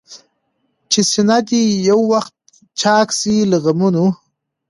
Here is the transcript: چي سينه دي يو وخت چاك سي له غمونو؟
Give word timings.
چي 0.91 1.01
سينه 1.11 1.37
دي 1.49 1.63
يو 1.89 1.99
وخت 2.13 2.35
چاك 2.81 3.07
سي 3.19 3.35
له 3.51 3.57
غمونو؟ 3.63 4.05